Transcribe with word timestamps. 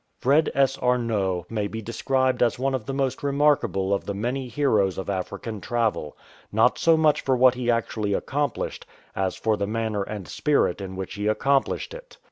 Fred 0.17 0.49
S. 0.55 0.79
Arnot 0.79 1.51
may 1.51 1.67
be 1.67 1.79
described 1.79 2.41
as 2.41 2.57
one 2.57 2.73
of 2.73 2.87
the 2.87 2.91
most 2.93 3.21
remarkable 3.21 3.93
of 3.93 4.03
the 4.07 4.15
many 4.15 4.47
heroes 4.47 4.97
of 4.97 5.11
African 5.11 5.61
travel, 5.61 6.17
not 6.51 6.79
so 6.79 6.97
much 6.97 7.21
for 7.21 7.35
what 7.37 7.53
he 7.53 7.69
actually 7.69 8.15
accomplished 8.15 8.87
as 9.15 9.35
for 9.35 9.55
the 9.57 9.67
manner 9.67 10.01
and 10.01 10.27
spirit 10.27 10.81
in 10.81 10.95
which 10.95 11.13
he 11.13 11.27
accomplished 11.27 11.93
it. 11.93 12.17